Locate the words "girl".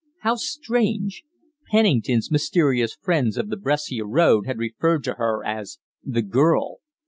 6.23-6.77